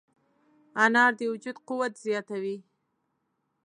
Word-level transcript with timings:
انار 0.83 1.11
د 1.19 1.21
وجود 1.31 1.57
قوت 1.67 1.93
زیاتوي. 2.05 2.57